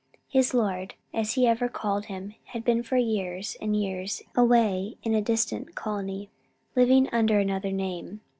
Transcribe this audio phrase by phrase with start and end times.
[0.29, 5.13] His lord, as he ever called him, had been for years and years away in
[5.13, 6.31] a distant colony,
[6.75, 8.21] living under another name.